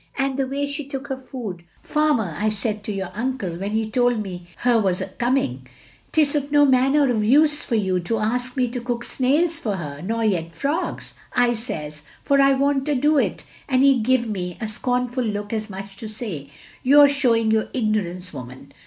[0.17, 1.63] And the way she took her food!
[1.75, 4.79] * Farmer,' OF GROSVENOR SQUARE 379 I said to your tmcle, when he told me her
[4.79, 8.67] was a coming, * 'T is no maxmer of use for you to ask me
[8.69, 13.43] to cook snails for her, nor yet frogs/ I says, 'for I won't ado it,'
[13.69, 17.07] and he give me a scornful look, as much as to say, * You 're
[17.07, 18.73] showing your ignorance, woman.'